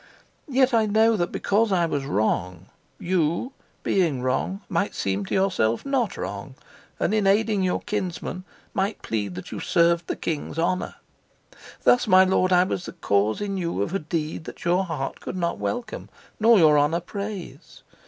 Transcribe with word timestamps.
Yet 0.49 0.73
I 0.73 0.87
know 0.87 1.15
that 1.15 1.31
because 1.31 1.71
I 1.71 1.85
was 1.85 2.05
wrong, 2.05 2.65
you, 2.97 3.51
being 3.83 4.23
wrong, 4.23 4.61
might 4.67 4.95
seem 4.95 5.25
to 5.27 5.35
yourself 5.35 5.85
not 5.85 6.17
wrong, 6.17 6.55
and 6.99 7.13
in 7.13 7.27
aiding 7.27 7.61
your 7.61 7.81
kinsman 7.81 8.43
might 8.73 9.03
plead 9.03 9.35
that 9.35 9.51
you 9.51 9.59
served 9.59 10.07
the 10.07 10.15
king's 10.15 10.57
honor. 10.57 10.95
Thus, 11.83 12.07
my 12.07 12.23
lord, 12.23 12.51
I 12.51 12.63
was 12.63 12.85
the 12.87 12.93
cause 12.93 13.41
in 13.41 13.57
you 13.57 13.83
of 13.83 13.93
a 13.93 13.99
deed 13.99 14.45
that 14.45 14.65
your 14.65 14.85
heart 14.85 15.19
could 15.19 15.37
not 15.37 15.59
welcome 15.59 16.09
nor 16.39 16.57
your 16.57 16.79
honor 16.79 16.99
praise. 16.99 17.83